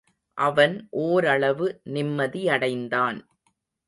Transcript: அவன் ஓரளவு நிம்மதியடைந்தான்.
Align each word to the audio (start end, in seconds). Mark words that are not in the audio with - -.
அவன் 0.37 0.73
ஓரளவு 1.01 1.67
நிம்மதியடைந்தான். 1.89 3.19